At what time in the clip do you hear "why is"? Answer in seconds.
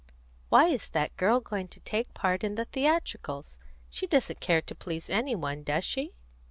0.49-0.89